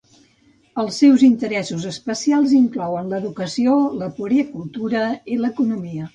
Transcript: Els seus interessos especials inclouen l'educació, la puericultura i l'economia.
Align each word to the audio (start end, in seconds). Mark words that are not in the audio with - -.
Els 0.83 0.95
seus 1.03 1.25
interessos 1.27 1.85
especials 1.91 2.57
inclouen 2.61 3.13
l'educació, 3.13 3.77
la 4.01 4.09
puericultura 4.19 5.05
i 5.37 5.41
l'economia. 5.45 6.09